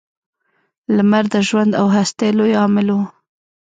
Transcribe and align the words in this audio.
•لمر 0.95 1.25
د 1.33 1.35
ژوند 1.47 1.71
او 1.81 1.87
هستۍ 1.95 2.29
لوی 2.37 2.53
عامل 2.61 2.87
و. 2.95 2.99